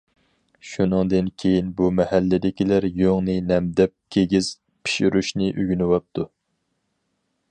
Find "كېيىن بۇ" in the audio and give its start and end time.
1.43-1.89